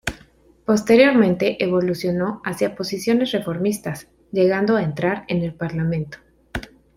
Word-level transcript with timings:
Posteriormente 0.65 1.63
evolucionó 1.63 2.41
hacia 2.43 2.73
posiciones 2.73 3.31
reformistas, 3.33 4.07
llegando 4.31 4.75
a 4.75 4.81
entrar 4.81 5.25
en 5.27 5.43
el 5.43 5.53
Parlamento. 5.53 6.17